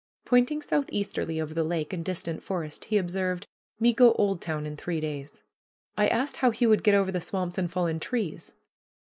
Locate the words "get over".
6.83-7.11